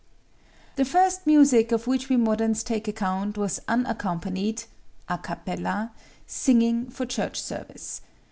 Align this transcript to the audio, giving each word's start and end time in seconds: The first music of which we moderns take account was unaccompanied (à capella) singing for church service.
The 0.77 0.83
first 0.83 1.27
music 1.27 1.71
of 1.71 1.85
which 1.85 2.09
we 2.09 2.17
moderns 2.17 2.63
take 2.63 2.87
account 2.87 3.37
was 3.37 3.59
unaccompanied 3.67 4.63
(à 5.07 5.21
capella) 5.21 5.91
singing 6.25 6.89
for 6.89 7.05
church 7.05 7.39
service. 7.39 8.01